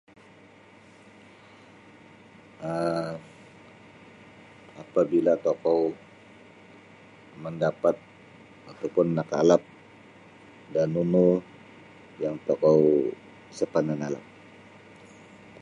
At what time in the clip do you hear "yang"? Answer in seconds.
12.23-12.35